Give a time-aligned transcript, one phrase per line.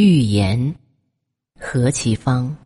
[0.00, 0.74] 预言，
[1.58, 2.56] 何其方。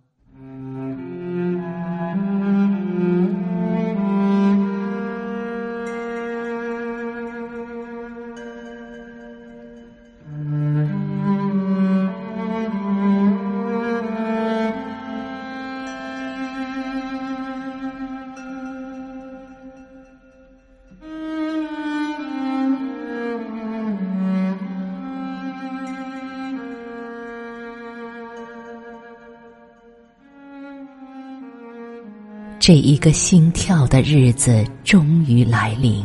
[32.67, 36.03] 这一个心跳的日子终于来临，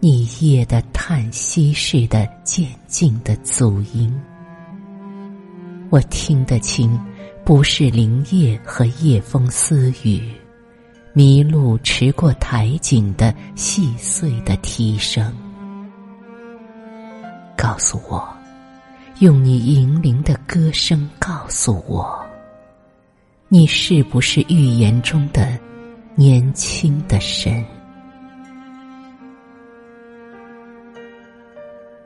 [0.00, 4.12] 你夜的叹息似的渐进的足音，
[5.90, 6.98] 我听得清，
[7.44, 10.28] 不是林叶和夜风私语，
[11.14, 15.32] 麋鹿驰过台景的细碎的啼声。
[17.56, 18.28] 告诉我，
[19.20, 22.20] 用你银铃的歌声告诉我。
[23.54, 25.46] 你是不是预言中的
[26.14, 27.62] 年轻的神？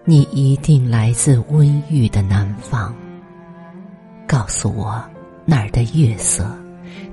[0.04, 2.92] 你一定来自温郁的南方。
[4.26, 5.00] 告诉我
[5.44, 6.44] 那儿的月色，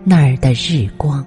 [0.03, 1.23] 那儿的日光。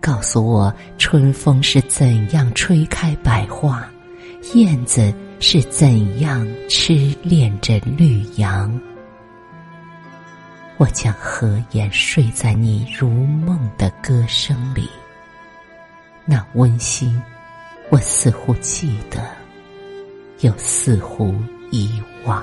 [0.00, 3.88] 告诉我春风是怎样吹开百花，
[4.54, 8.76] 燕子是怎样痴恋着绿杨。
[10.80, 14.88] 我将合眼睡在你如梦的歌声里，
[16.24, 17.20] 那温馨，
[17.90, 19.22] 我似乎记得，
[20.40, 21.34] 又似乎
[21.70, 22.42] 遗忘。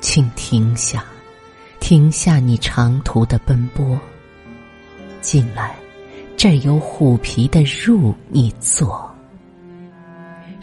[0.00, 1.04] 请停下，
[1.78, 4.00] 停下你长途的奔波，
[5.20, 5.76] 进来，
[6.38, 9.11] 这儿有虎皮的褥，你坐。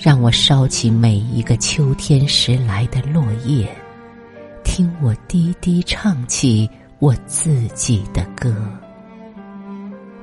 [0.01, 3.69] 让我烧起每一个秋天时来的落叶，
[4.63, 6.69] 听我低低唱起
[6.99, 8.55] 我自己的歌。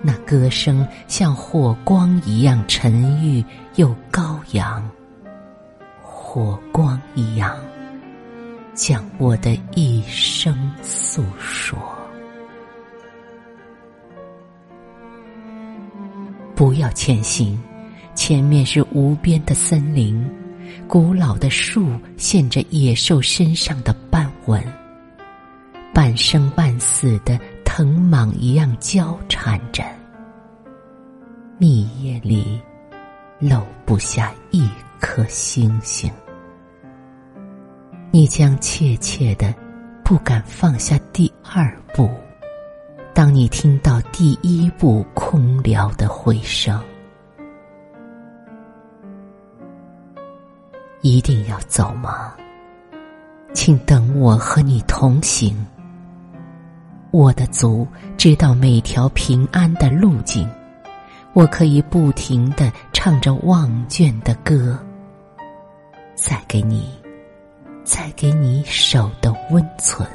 [0.00, 3.44] 那歌声像火光一样沉郁
[3.74, 4.90] 又高扬，
[6.00, 7.54] 火光一样
[8.72, 11.78] 将我的一生诉说。
[16.54, 17.62] 不要前行。
[18.28, 20.28] 前面是无边的森林，
[20.88, 24.60] 古老的树现着野兽身上的斑纹，
[25.94, 29.84] 半生半死的藤蟒一样交缠着。
[31.56, 32.60] 密叶里
[33.38, 36.10] 漏不下一颗星星，
[38.10, 39.54] 你将怯怯的
[40.02, 42.10] 不敢放下第二步，
[43.14, 46.82] 当你听到第一步空聊的回声。
[51.06, 52.34] 一定要走吗？
[53.54, 55.56] 请等我和你同行。
[57.12, 57.86] 我的足
[58.16, 60.50] 知道每条平安的路径，
[61.32, 64.76] 我可以不停的唱着忘倦的歌。
[66.16, 66.90] 再给你，
[67.84, 70.06] 再给你手的温存。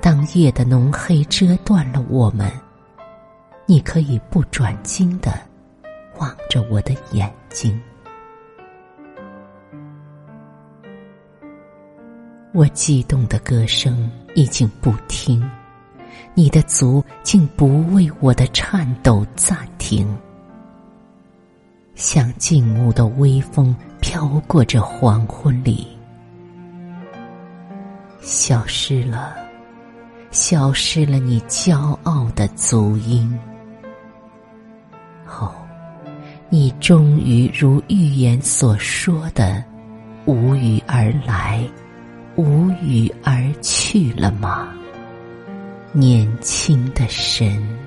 [0.00, 2.50] 当夜的浓黑遮断了我们，
[3.66, 5.38] 你可以不转睛的
[6.18, 7.80] 望着我的眼睛。
[12.56, 15.46] 我激动的歌声已经不听，
[16.32, 20.08] 你的足竟不为我的颤抖暂停，
[21.94, 25.86] 像静穆的微风飘过这黄昏里，
[28.22, 29.36] 消失了，
[30.30, 33.38] 消失了你骄傲的足音。
[35.26, 35.52] 哦，
[36.48, 39.62] 你终于如预言所说的，
[40.24, 41.62] 无语而来。
[42.36, 44.68] 无语而去了吗？
[45.92, 47.85] 年轻的神。